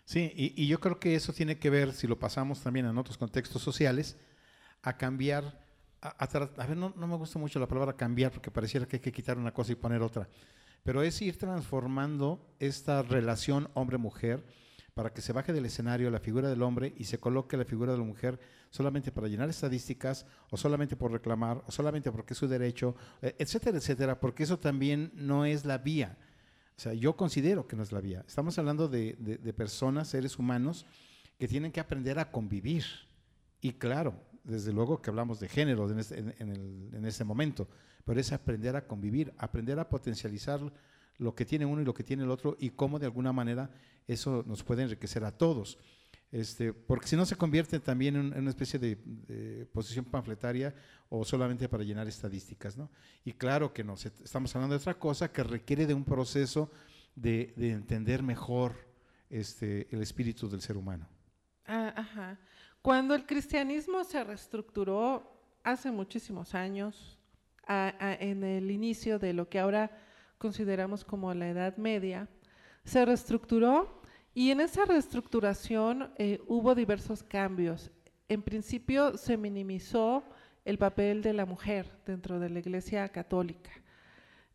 [0.04, 3.16] Sí, y, yo creo que eso tiene que ver, si lo pasamos también en otros
[3.16, 4.18] contextos sociales,
[4.82, 5.58] a cambiar,
[6.02, 9.38] a, ver, no, me gusta mucho la palabra cambiar porque pareciera que hay que quitar
[9.38, 10.28] una cosa y poner otra,
[10.84, 14.44] pero es ir transformando esta relación hombre-mujer
[14.94, 17.92] para que se baje del escenario la figura del hombre y se coloque la figura
[17.92, 18.38] de la mujer
[18.70, 23.34] solamente para llenar estadísticas o solamente por reclamar o solamente porque es su derecho, e,
[23.38, 26.16] etcétera, etcétera, porque eso también no es la vía.
[26.76, 28.24] O sea, yo considero que no es la vía.
[28.26, 29.14] Estamos hablando de,
[29.56, 30.86] personas, seres humanos,
[31.38, 32.84] que tienen que aprender a convivir.
[33.60, 37.68] Y claro, desde luego que hablamos de género en, este, en, ese momento,
[38.04, 40.60] pero es aprender a convivir, aprender a potencializar
[41.18, 43.70] lo que tiene uno y lo que tiene el otro y cómo de alguna manera
[44.06, 45.78] eso nos puede enriquecer a todos.
[46.34, 50.74] Este, porque si no se convierte también en, una especie de, posición panfletaria
[51.08, 52.76] o solamente para llenar estadísticas.
[52.76, 52.90] ¿no?
[53.24, 56.72] Y claro que no, estamos hablando de otra cosa que requiere de un proceso
[57.14, 58.74] de, entender mejor
[59.30, 61.08] este, el espíritu del ser humano.
[61.66, 62.38] Ah, ajá.
[62.82, 67.13] Cuando el cristianismo se reestructuró hace muchísimos años,
[67.68, 69.90] en el inicio de lo que ahora
[70.38, 72.28] consideramos como la Edad Media,
[72.84, 74.02] se reestructuró
[74.34, 77.90] y en esa reestructuración eh, hubo diversos cambios.
[78.28, 80.24] En principio se minimizó
[80.64, 83.70] el papel de la mujer dentro de la Iglesia Católica.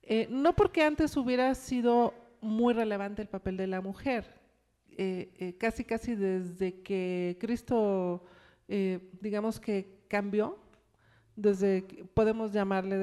[0.04, 4.26] Eh, no porque antes hubiera sido muy relevante el papel de la mujer,
[4.92, 8.26] eh, casi casi desde que Cristo,
[9.22, 10.60] digamos que cambió,
[11.40, 12.98] desde, podemos llamarle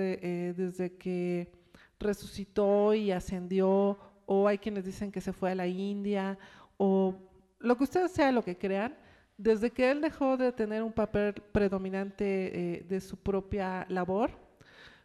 [0.57, 1.51] desde que
[1.99, 6.39] resucitó y ascendió, o hay quienes dicen que se fue a la India,
[6.77, 7.15] o
[7.59, 8.97] lo que ustedes sea lo que crean,
[9.39, 12.25] desde que él dejó de tener un papel predominante
[12.77, 14.31] eh, de su propia labor,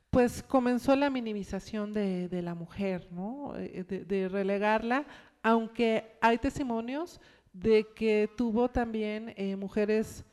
[0.10, 3.54] pues comenzó la minimización de, la mujer, ¿no?
[3.58, 5.06] Eh, de, relegarla,
[5.42, 7.20] aunque hay testimonios
[7.54, 10.26] de que tuvo también eh, mujeres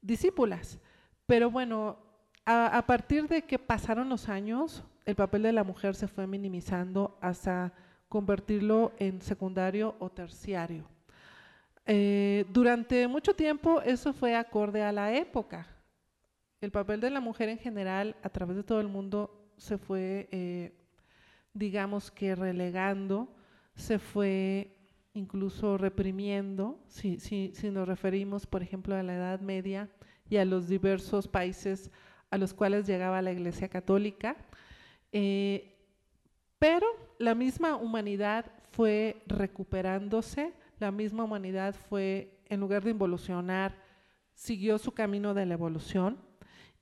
[0.00, 0.78] discípulas.
[1.26, 1.98] Pero bueno,
[2.46, 7.16] a, partir de que pasaron los años, el papel de la mujer se fue minimizando
[7.20, 7.72] hasta
[8.08, 10.88] convertirlo en secundario o terciario.
[11.86, 15.66] Eh, durante mucho tiempo eso fue acorde a la época.
[16.60, 20.28] El papel de la mujer en general a través de todo el mundo se fue,
[20.30, 20.72] eh,
[21.54, 23.34] digamos que relegando,
[23.74, 24.76] se fue
[25.14, 29.88] incluso reprimiendo, si, si, nos referimos, por ejemplo, a la Edad Media
[30.28, 31.90] y a los diversos países
[32.30, 34.36] a los cuales llegaba la Iglesia Católica.
[35.12, 35.76] Eh,
[36.58, 36.86] Pero
[37.18, 43.74] la misma humanidad fue recuperándose, la misma humanidad fue, en lugar de involucionar,
[44.34, 46.18] siguió su camino de la evolución.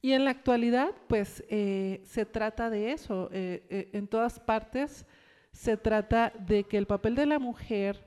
[0.00, 3.30] Y en la actualidad, pues eh, se trata de eso.
[3.32, 5.06] Eh, en todas partes
[5.52, 8.04] se trata de que el papel de la mujer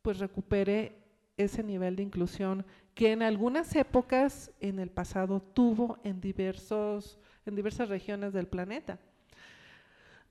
[0.00, 0.92] pues recupere
[1.36, 7.56] ese nivel de inclusión que en algunas épocas en el pasado tuvo en, diversos, en
[7.56, 8.98] diversas regiones del planeta.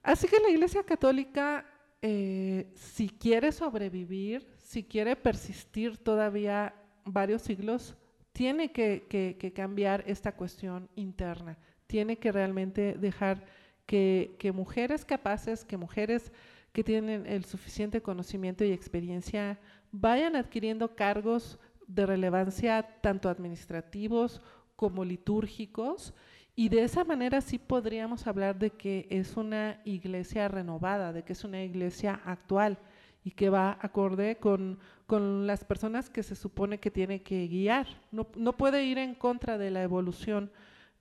[0.01, 1.65] Así que la Iglesia Católica,
[2.01, 6.73] si quiere sobrevivir, si quiere persistir todavía
[7.05, 7.95] varios siglos,
[8.33, 13.45] tiene que, cambiar esta cuestión interna, tiene que realmente dejar
[13.85, 16.31] que, mujeres capaces, que mujeres
[16.73, 19.59] que tienen el suficiente conocimiento y experiencia
[19.91, 24.41] vayan adquiriendo cargos de relevancia tanto administrativos
[24.75, 26.13] como litúrgicos
[26.55, 31.33] y de esa manera sí podríamos hablar de que es una iglesia renovada, de que
[31.33, 32.77] es una iglesia actual
[33.23, 37.87] y que va acorde con, con las personas que se supone que tiene que guiar.
[38.11, 40.51] No, no puede ir en contra de la evolución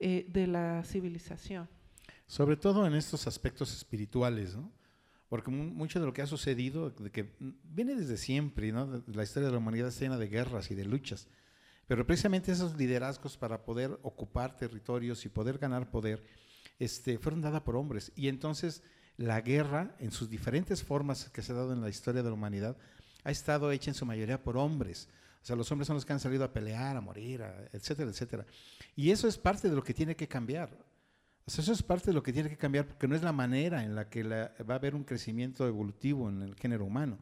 [0.01, 1.69] eh, de la civilización.
[2.27, 4.73] Sobre todo en estos aspectos espirituales, ¿no?
[5.33, 7.33] Porque mucho de lo que ha sucedido, de que
[7.65, 9.03] viene desde siempre, ¿no?
[9.07, 11.27] La historia de la humanidad está llena de guerras y de luchas.
[11.87, 16.23] Pero precisamente esos liderazgos para poder ocupar territorios y poder ganar poder,
[16.79, 18.13] este, fueron dadas por hombres.
[18.15, 18.83] Y entonces
[19.17, 22.35] la guerra, en sus diferentes formas que se ha dado en la historia de la
[22.35, 22.77] humanidad,
[23.25, 25.09] ha estado hecha en su mayoría por hombres.
[25.43, 27.43] O sea, los hombres son los que han salido a pelear, a morir,
[27.73, 28.45] etcétera, etcétera.
[28.95, 30.92] Y eso es parte de lo que tiene que cambiar.
[31.45, 33.33] O sea, eso es parte de lo que tiene que cambiar porque no es la
[33.33, 37.19] manera en la que va a haber un crecimiento evolutivo en el género humano.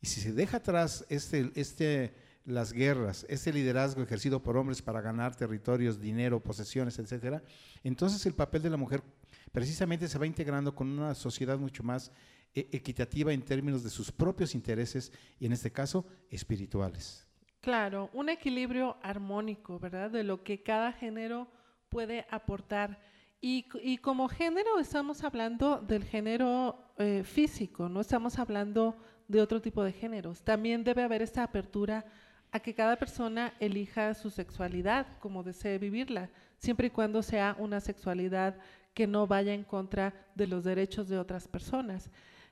[0.00, 5.00] Y si se deja atrás este, este, las guerras, este liderazgo ejercido por hombres para
[5.00, 7.42] ganar territorios, dinero, posesiones, etcétera,
[7.82, 9.02] entonces el papel de la mujer
[9.50, 12.12] precisamente se va integrando con una sociedad mucho más
[12.54, 17.26] eh, equitativa en términos de sus propios intereses y en este caso espirituales.
[17.60, 20.10] Claro, un equilibrio armónico, ¿verdad?
[20.10, 21.48] De lo que cada género
[21.88, 23.00] puede aportar.
[23.40, 28.96] Y, como género estamos hablando del género eh, físico, no estamos hablando
[29.28, 30.42] de otro tipo de géneros.
[30.42, 32.04] También debe haber esta apertura
[32.50, 37.80] a que cada persona elija su sexualidad como desee vivirla, siempre y cuando sea una
[37.80, 38.56] sexualidad
[38.92, 42.10] que no vaya en contra de los derechos de otras personas.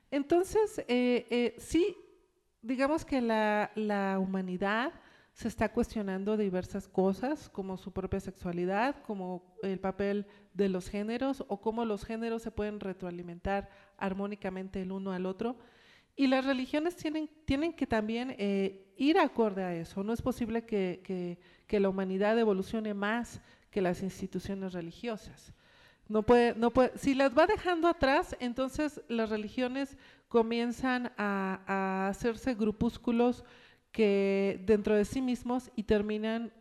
[0.09, 1.97] Entonces, eh, eh, sí,
[2.61, 4.93] digamos que la, la, humanidad
[5.33, 10.25] se está cuestionando diversas cosas, como su propia sexualidad, como el papel
[10.57, 15.57] de los géneros o cómo los géneros se pueden retroalimentar armónicamente el uno al otro.
[16.15, 20.03] Y las religiones tienen, tienen que también eh, ir acorde a eso.
[20.03, 23.39] No es posible que, que, la humanidad evolucione más
[23.69, 25.53] que las instituciones religiosas.
[26.07, 29.95] No puede, no puede, si las va dejando atrás, entonces las religiones
[30.27, 33.43] comienzan a, hacerse grupúsculos
[33.91, 36.51] que dentro de sí mismos y terminan,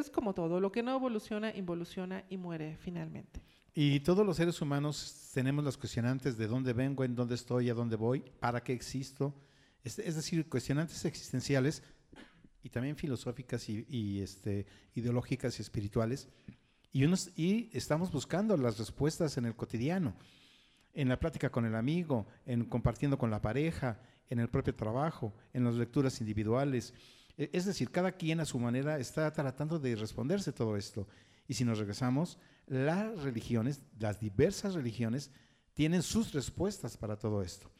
[0.00, 3.40] es como todo, lo que no evoluciona, involuciona y muere finalmente.
[3.74, 7.74] Y todos los seres humanos tenemos los cuestionantes de dónde vengo, en dónde estoy, a
[7.74, 9.34] dónde voy, para qué existo.
[9.82, 11.82] Es, decir, cuestionantes existenciales
[12.62, 16.28] y también filosóficas y, y este, ideológicas y espirituales
[16.94, 20.14] y, estamos buscando las respuestas en el cotidiano,
[20.92, 25.34] en la plática con el amigo, en compartiendo con la pareja, en el propio trabajo,
[25.52, 26.94] en las lecturas individuales.
[27.36, 31.06] E, es decir, cada quien a su manera está tratando de responderse todo esto.
[31.46, 35.30] Y si nos regresamos, las religiones, las diversas religiones,
[35.74, 37.70] tienen sus respuestas para todo esto.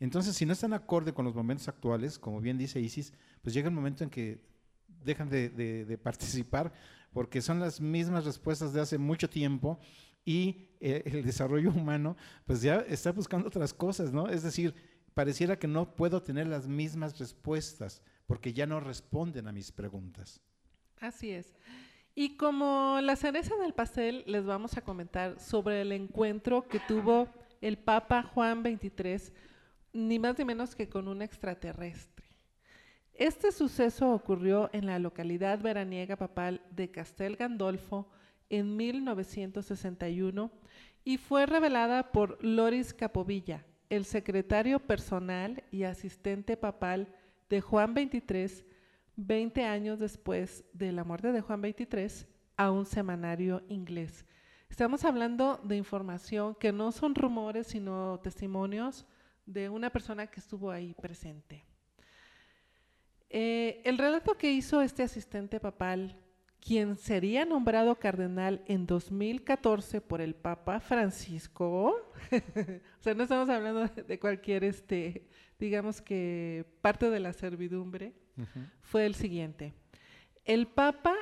[0.00, 3.12] Entonces, si no están acorde con los momentos actuales, como bien dice Isis,
[3.42, 4.40] pues llega el momento en que
[5.04, 6.72] dejan de participar
[7.14, 9.78] porque son las mismas respuestas de hace mucho tiempo
[10.24, 14.28] y eh, el desarrollo humano pues ya está buscando otras cosas, ¿no?
[14.28, 14.74] Es decir,
[15.14, 20.40] pareciera que no puedo tener las mismas respuestas porque ya no responden a mis preguntas.
[21.00, 21.54] Así es.
[22.14, 27.28] Y como la cereza del pastel, les vamos a comentar sobre el encuentro que tuvo
[27.60, 29.32] el Papa Juan XXIII,
[29.92, 32.24] ni más ni menos que con un extraterrestre.
[33.14, 38.08] Este suceso ocurrió en la localidad veraniega papal de Castel Gandolfo
[38.50, 40.50] en 1961
[41.04, 47.14] y fue revelada por Loris Capovilla, el secretario personal y asistente papal
[47.48, 48.64] de Juan XXIII,
[49.16, 52.26] 20 años después de la muerte de Juan XXIII,
[52.56, 54.24] a un semanario inglés.
[54.68, 59.06] Estamos hablando de información que no son rumores, sino testimonios
[59.46, 61.64] de una persona que estuvo ahí presente.
[63.30, 66.16] Eh, el relato que hizo este asistente papal,
[66.64, 71.94] quien sería nombrado cardenal en 2014 por el Papa Francisco.
[72.32, 78.14] o sea, no estamos hablando de cualquier, este, digamos que parte de la servidumbre.
[78.80, 79.74] Fue el siguiente.
[80.44, 81.14] El Papa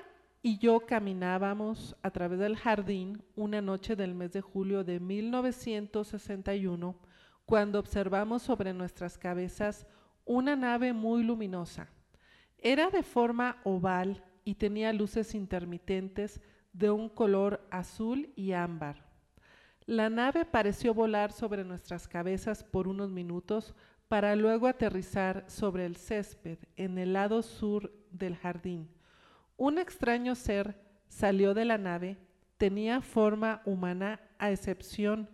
[0.42, 6.96] y yo caminábamos a través del jardín una noche del mes de julio de 1961
[7.44, 9.86] cuando observamos sobre nuestras cabezas
[10.24, 11.88] una nave muy luminosa.
[12.58, 16.40] Era de forma oval y tenía luces intermitentes
[16.72, 19.04] de un color azul y ámbar.
[19.86, 23.74] La nave pareció volar sobre nuestras cabezas por unos minutos
[24.08, 28.88] para luego aterrizar sobre el césped en el lado sur del jardín.
[29.56, 30.78] Un extraño ser
[31.08, 32.18] salió de la nave,
[32.58, 35.28] tenía forma humana a excepción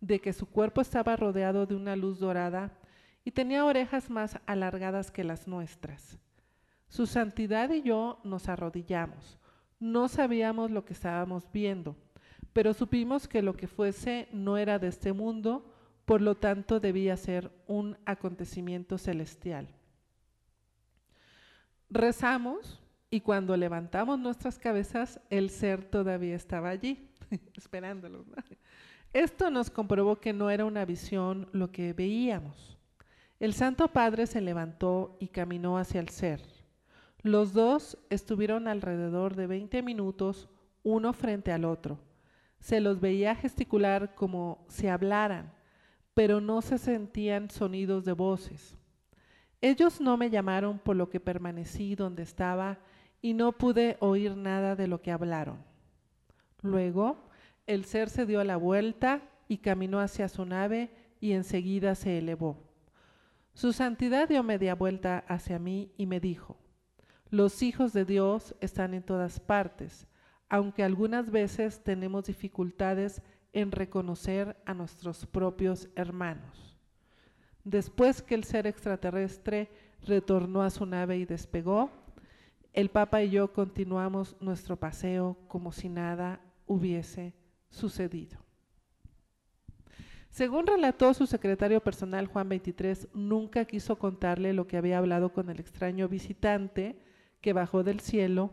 [0.00, 2.78] de que su cuerpo estaba rodeado de una luz dorada
[3.24, 6.18] y tenía orejas más alargadas que las nuestras.
[6.94, 9.36] Su santidad y yo nos arrodillamos.
[9.80, 11.96] No sabíamos lo que estábamos viendo,
[12.52, 15.74] pero supimos que lo que fuese no era de este mundo,
[16.04, 19.66] por lo tanto debía ser un acontecimiento celestial.
[21.90, 22.80] Rezamos
[23.10, 27.10] y cuando levantamos nuestras cabezas, el ser todavía estaba allí,
[27.54, 28.24] esperándolo.
[29.12, 32.78] Esto nos comprobó que no era una visión lo que veíamos.
[33.40, 36.53] El Santo Padre se levantó y caminó hacia el ser.
[37.24, 40.50] Los dos estuvieron alrededor de 20 minutos
[40.82, 41.98] uno frente al otro.
[42.60, 45.54] Se los veía gesticular como si hablaran,
[46.12, 48.76] pero no se sentían sonidos de voces.
[49.62, 52.78] Ellos no me llamaron por lo que permanecí donde estaba
[53.22, 55.64] y no pude oír nada de lo que hablaron.
[56.60, 57.16] Luego,
[57.66, 60.90] el ser se dio la vuelta y caminó hacia su nave
[61.22, 62.58] y enseguida se elevó.
[63.54, 66.58] Su santidad dio media vuelta hacia mí y me dijo,
[67.34, 70.06] los hijos de Dios están en todas partes,
[70.48, 73.22] aunque algunas veces tenemos dificultades
[73.52, 76.78] en reconocer a nuestros propios hermanos.
[77.64, 79.68] Después que el ser extraterrestre
[80.02, 81.90] retornó a su nave y despegó,
[82.72, 87.34] el Papa y yo continuamos nuestro paseo como si nada hubiese
[87.68, 88.38] sucedido.
[90.30, 95.50] Según relató su secretario personal Juan 23, nunca quiso contarle lo que había hablado con
[95.50, 96.96] el extraño visitante
[97.44, 98.50] que bajó del cielo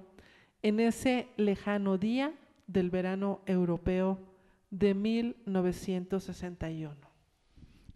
[0.61, 2.33] en ese lejano día
[2.67, 4.19] del verano europeo
[4.69, 6.97] de 1961.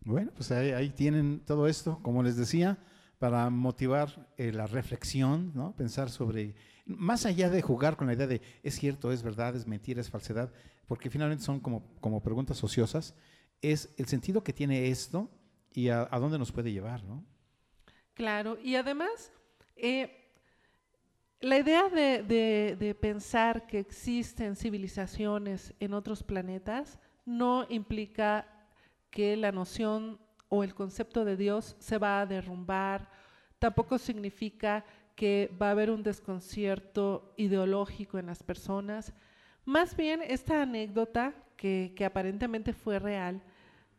[0.05, 2.77] Bueno, pues ahí, tienen todo esto, como les decía,
[3.19, 5.75] para motivar eh, la reflexión, ¿no?
[5.75, 9.67] pensar sobre, más allá de jugar con la idea de es cierto, es verdad, es
[9.67, 10.53] mentira, es falsedad,
[10.87, 13.15] porque finalmente son como, como preguntas ociosas,
[13.61, 15.29] es el sentido que tiene esto
[15.73, 17.25] y a, dónde nos puede llevar, ¿no?
[18.13, 19.33] Claro, y además,
[19.75, 20.21] eh,
[21.41, 28.47] la idea de, pensar que existen civilizaciones en otros planetas no implica
[29.09, 30.19] que la noción
[30.49, 33.09] o el concepto de Dios se va a derrumbar,
[33.59, 39.13] tampoco significa que va a haber un desconcierto ideológico en las personas.
[39.63, 43.41] Más bien, esta anécdota, que, aparentemente fue real,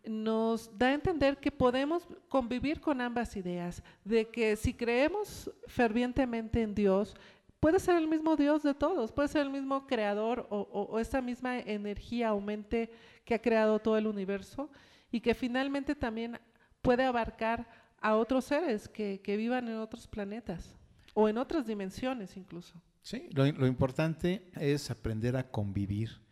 [0.06, 6.62] nos da a entender que podemos convivir con ambas ideas, de que si creemos fervientemente
[6.62, 7.14] en Dios,
[7.60, 11.58] puede ser el mismo Dios de todos, puede ser el mismo creador o, esa misma
[11.58, 12.90] energía aumente
[13.24, 14.70] que ha creado todo el universo
[15.10, 16.38] y que finalmente también
[16.82, 17.68] puede abarcar
[18.00, 20.76] a otros seres que, vivan en otros planetas
[21.14, 22.80] o en otras dimensiones incluso.
[23.02, 26.25] Sí, lo, lo importante es aprender a convivir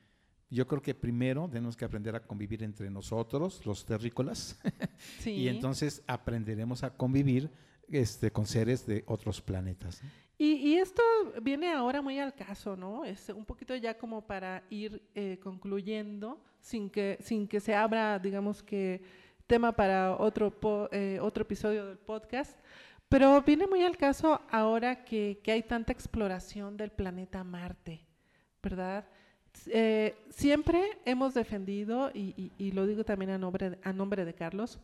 [0.51, 4.61] yo creo que primero tenemos que aprender a convivir entre nosotros, los terrícolas,
[5.25, 7.51] y entonces aprenderemos a convivir
[7.89, 10.03] este, con seres de otros planetas.
[10.37, 11.03] Y, esto
[11.43, 13.05] viene ahora muy al caso, ¿no?
[13.05, 18.19] Es un poquito ya como para ir eh, concluyendo, sin que, sin que se abra,
[18.19, 19.01] digamos que,
[19.47, 20.53] tema para otro,
[20.91, 22.59] eh, otro episodio del podcast,
[23.09, 28.01] pero viene muy al caso ahora que, que hay tanta exploración del planeta Marte,
[28.63, 29.07] ¿verdad?
[29.67, 34.79] Eh, siempre hemos defendido, y, lo digo también a nombre, a nombre de Carlos,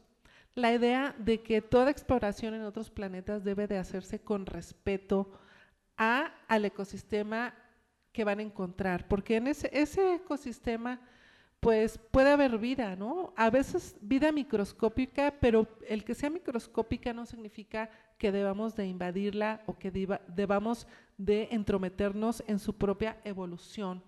[0.55, 5.31] la idea de que toda exploración en otros planetas debe de hacerse con respeto
[5.97, 7.55] a, al ecosistema
[8.13, 11.01] que van a encontrar, porque en ese, ese ecosistema
[11.61, 13.35] pues puede haber vida, ¿no?
[13.37, 19.63] A veces vida microscópica, pero el que sea microscópica no significa que debamos de invadirla
[19.67, 20.87] o que debamos
[21.19, 24.03] de entrometernos en su propia evolución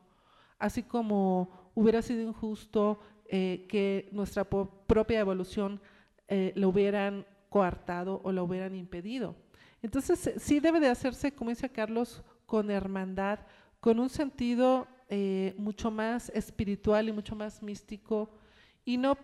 [0.62, 5.80] así como hubiera sido injusto eh, que nuestra propia evolución
[6.28, 9.34] eh, lo hubieran coartado o lo hubieran impedido.
[9.82, 13.40] Entonces, sí debe de hacerse, como dice Carlos, con hermandad,
[13.80, 18.30] con un sentido eh, mucho más espiritual y mucho más místico,
[18.84, 19.18] y no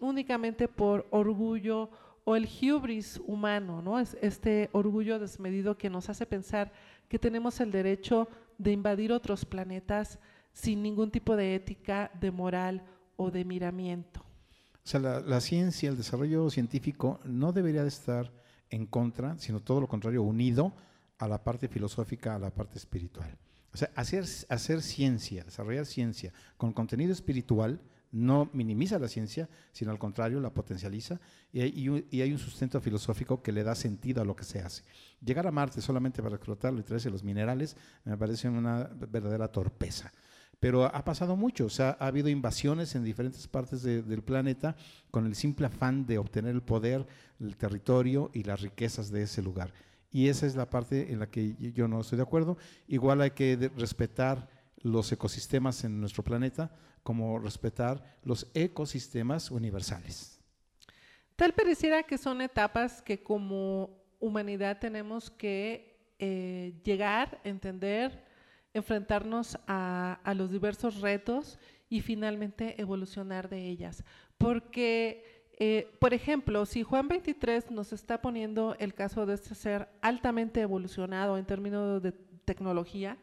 [0.00, 1.90] únicamente por orgullo
[2.24, 4.00] o el hubris humano, ¿no?
[4.00, 6.72] Es este orgullo desmedido que nos hace pensar
[7.08, 10.18] que tenemos el derecho de invadir otros planetas
[10.54, 12.82] sin ningún tipo de ética, de moral
[13.16, 14.20] o de miramiento.
[14.20, 18.32] O sea, la, ciencia, el desarrollo científico no debería de estar
[18.70, 20.72] en contra, sino todo lo contrario, unido
[21.18, 23.36] a la parte filosófica, a la parte espiritual.
[23.72, 27.80] O sea, hacer, hacer ciencia, desarrollar ciencia con contenido espiritual
[28.14, 31.20] no minimiza la ciencia, sino al contrario, la potencializa
[31.52, 34.84] y hay, un sustento filosófico que le da sentido a lo que se hace.
[35.20, 40.12] Llegar a Marte solamente para explotarlo y traerse los minerales me parece una verdadera torpeza.
[40.64, 44.74] Pero ha pasado mucho, o sea, ha habido invasiones en diferentes partes del planeta
[45.10, 47.06] con el simple afán de obtener el poder,
[47.38, 49.74] el territorio y las riquezas de ese lugar.
[50.10, 52.56] Y esa es la parte en la que yo no estoy de acuerdo.
[52.88, 54.48] Igual hay que respetar
[54.78, 56.70] los ecosistemas en nuestro planeta,
[57.02, 60.40] como respetar los ecosistemas universales.
[61.36, 68.24] Tal pareciera que son etapas que como humanidad tenemos que eh, llegar, entender,
[68.74, 71.58] enfrentarnos a, los diversos retos
[71.88, 74.04] y finalmente evolucionar de ellas.
[74.36, 79.88] Porque, eh, por ejemplo, si Juan 23 nos está poniendo el caso de este ser
[80.02, 82.12] altamente evolucionado en términos de
[82.44, 83.16] tecnología,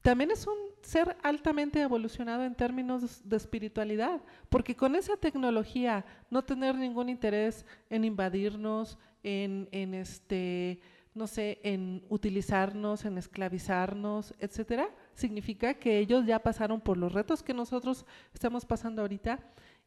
[0.00, 6.44] también es un ser altamente evolucionado en términos de espiritualidad, porque con esa tecnología no
[6.44, 10.80] tener ningún interés en invadirnos, en, en este,
[11.18, 17.42] no sé, en utilizarnos, en esclavizarnos, etcétera, significa que ellos ya pasaron por los retos
[17.42, 19.40] que nosotros estamos pasando ahorita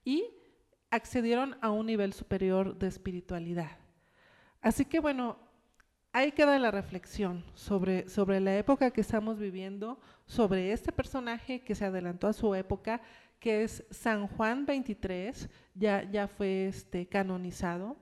[0.05, 0.25] y
[0.91, 3.71] accedieron a un nivel superior de espiritualidad.
[4.61, 5.37] Así que bueno,
[6.11, 11.75] ahí queda la reflexión sobre, sobre la época que estamos viviendo, sobre este personaje que
[11.75, 13.01] se adelantó a su época,
[13.39, 17.97] que es San Juan 23, ya, ya fue este, canonizado,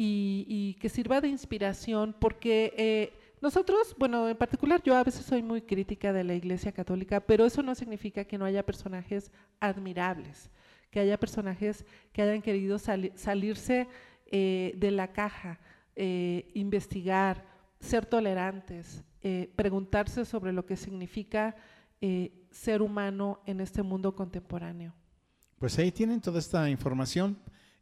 [0.00, 5.42] y, que sirva de inspiración, porque eh, nosotros, bueno, en particular yo a veces soy
[5.42, 10.50] muy crítica de la Iglesia Católica, pero eso no significa que no haya personajes admirables,
[10.90, 13.88] que haya personajes que hayan querido salirse
[14.26, 15.58] eh, de la caja,
[15.96, 17.44] eh, investigar,
[17.80, 21.56] ser tolerantes, eh, preguntarse sobre lo que significa
[22.00, 24.94] eh, ser humano en este mundo contemporáneo.
[25.58, 27.36] Pues ahí tienen toda esta información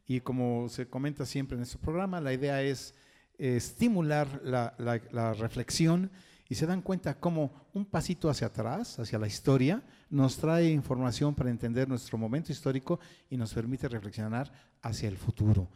[0.07, 2.95] y como se comenta siempre en este programa, la idea es
[3.37, 6.09] estimular la, la, reflexión
[6.49, 11.35] y se dan cuenta cómo un pasito hacia atrás, hacia la historia, nos trae información
[11.35, 12.99] para entender nuestro momento histórico
[13.29, 14.51] y nos permite reflexionar
[14.81, 15.69] hacia el futuro.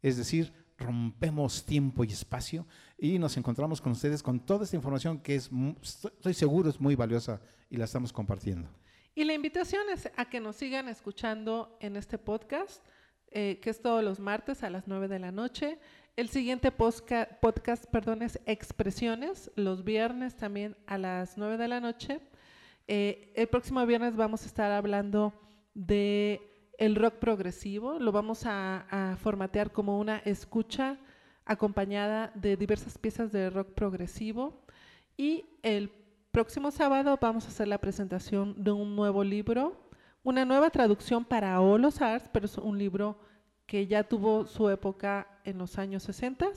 [0.00, 2.66] Es decir, rompemos tiempo y espacio
[2.98, 5.50] y nos encontramos con ustedes con toda esta información que es,
[5.82, 8.68] estoy seguro, es muy valiosa y la estamos compartiendo.
[9.14, 12.84] Y la invitación es a que nos sigan escuchando en este podcast,
[13.34, 15.78] eh, que es todos los martes a las 9 de la noche.
[16.16, 22.20] El siguiente podcast perdón, es Expresiones, los viernes también a las 9 de la noche.
[22.86, 25.32] Eh, el próximo viernes vamos a estar hablando
[25.74, 26.40] de
[26.78, 30.98] el rock progresivo, lo vamos a, formatear como una escucha
[31.44, 34.64] acompañada de diversas piezas de rock progresivo
[35.16, 35.90] y el
[36.30, 39.83] próximo sábado vamos a hacer la presentación de un nuevo libro,
[40.24, 43.20] una nueva traducción para Olos Arts, pero es un libro
[43.66, 46.48] que ya tuvo su época en los años 60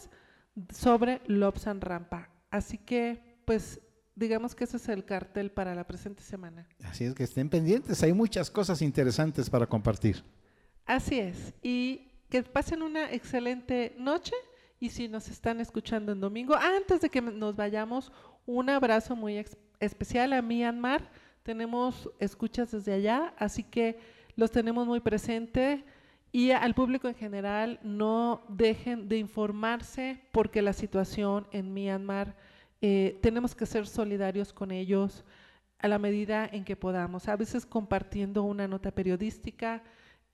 [0.74, 2.30] sobre Lobsan Rampa.
[2.50, 3.80] Así que, pues,
[4.16, 6.68] digamos que ese es el cartel para la presente semana.
[6.84, 10.24] Así es que estén pendientes, hay muchas cosas interesantes para compartir.
[10.86, 14.34] Así es, y que pasen una excelente noche
[14.80, 18.12] y si nos están escuchando en domingo, antes de que nos vayamos,
[18.46, 19.44] un abrazo muy
[19.80, 21.10] especial a Myanmar.
[21.48, 23.98] Tenemos escuchas desde allá, así que
[24.36, 25.86] los tenemos muy presente.
[26.34, 32.36] Y al público en general no dejen de informarse porque la situación en Myanmar
[32.82, 35.24] eh, tenemos que ser solidarios con ellos
[35.80, 39.84] a la medida en que podamos, a veces compartiendo una nota periodística,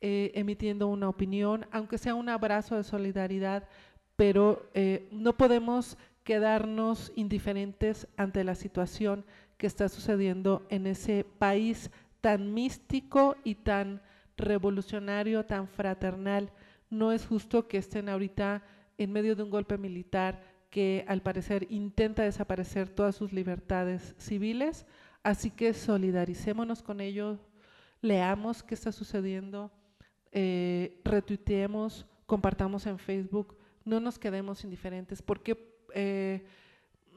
[0.01, 3.69] eh, emitiendo una opinión, aunque sea un abrazo de solidaridad,
[4.15, 9.25] pero eh, no podemos quedarnos indiferentes ante la situación
[9.63, 11.89] que está sucediendo en ese país
[12.19, 14.01] tan místico y tan
[14.35, 16.51] revolucionario, tan fraternal.
[16.89, 18.61] No es justo que estén ahorita
[18.97, 24.85] en medio de un golpe militar que al parecer intenta desaparecer todas sus libertades civiles,
[25.23, 27.39] así que solidaricémonos con ellos,
[28.01, 29.71] leamos qué está sucediendo,
[30.33, 33.55] eh, retuiteemos, compartamos en Facebook,
[33.85, 35.57] no nos quedemos indiferentes, porque
[35.93, 36.43] eh,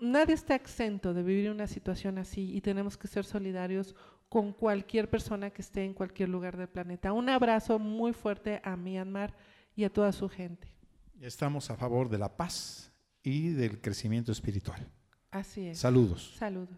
[0.00, 3.94] nadie está exento de vivir una situación así y tenemos que ser solidarios
[4.28, 7.12] con cualquier persona que esté en cualquier lugar del planeta.
[7.12, 9.34] Un abrazo muy fuerte a Myanmar
[9.74, 10.72] y a toda su gente.
[11.20, 12.92] Estamos a favor de la paz
[13.22, 14.90] y del crecimiento espiritual.
[15.30, 15.78] Así es.
[15.78, 16.34] Saludos.
[16.38, 16.76] Saludos.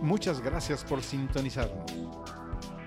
[0.00, 1.90] Muchas gracias por sintonizarnos.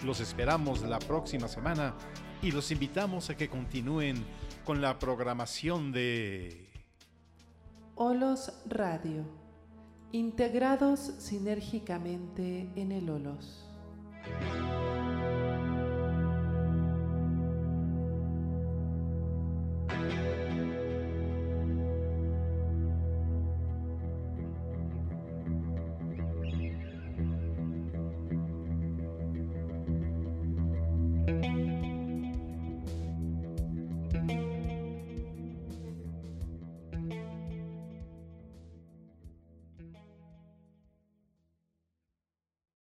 [0.03, 1.95] Los esperamos la próxima semana
[2.41, 4.23] y los invitamos a que continúen
[4.63, 6.68] con la programación de
[8.01, 9.25] Olos Radio,
[10.13, 13.69] integrados sinérgicamente en el Olos.